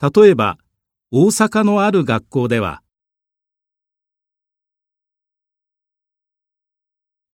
[0.00, 0.58] 例えば
[1.10, 2.82] 大阪のある学校では